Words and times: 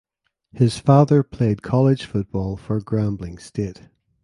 His 0.51 0.79
father 0.79 1.21
played 1.21 1.61
college 1.61 2.05
football 2.05 2.57
for 2.57 2.81
Grambling 2.81 3.39
State. 3.39 3.83